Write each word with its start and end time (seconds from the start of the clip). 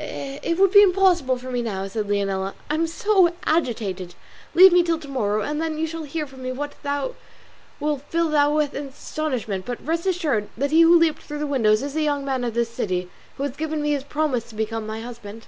"It 0.00 0.58
would 0.58 0.72
be 0.72 0.82
impossible 0.82 1.38
for 1.38 1.52
me 1.52 1.62
now," 1.62 1.86
said 1.86 2.08
Leonela, 2.08 2.54
"I 2.68 2.74
am 2.74 2.88
so 2.88 3.32
agitated: 3.44 4.16
leave 4.52 4.72
me 4.72 4.82
till 4.82 4.98
to 4.98 5.06
morrow, 5.06 5.42
and 5.42 5.62
then 5.62 5.78
you 5.78 5.86
shall 5.86 6.02
hear 6.02 6.26
from 6.26 6.42
me 6.42 6.50
what 6.50 6.74
will 7.78 7.98
fill 7.98 8.32
you 8.32 8.50
with 8.52 8.74
astonishment; 8.74 9.64
but 9.64 9.78
rest 9.86 10.04
assured 10.04 10.48
that 10.56 10.72
he 10.72 10.80
who 10.80 10.98
leaped 10.98 11.22
through 11.22 11.38
the 11.38 11.46
window 11.46 11.70
is 11.70 11.94
a 11.94 12.02
young 12.02 12.24
man 12.24 12.42
of 12.42 12.54
this 12.54 12.68
city, 12.74 13.08
who 13.36 13.44
has 13.44 13.54
given 13.54 13.80
me 13.80 13.92
his 13.92 14.02
promise 14.02 14.48
to 14.48 14.56
become 14.56 14.88
my 14.88 15.02
husband." 15.02 15.46